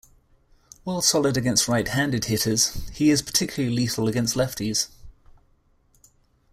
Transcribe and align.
While 0.83 1.03
solid 1.03 1.37
against 1.37 1.67
right-handed 1.67 2.25
hitters, 2.25 2.73
he 2.89 3.11
is 3.11 3.21
particularly 3.21 3.75
lethal 3.75 4.07
against 4.07 4.35
lefties. 4.35 4.87